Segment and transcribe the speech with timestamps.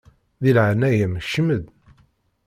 [0.41, 1.63] Di leɛnaya-m kcem-d!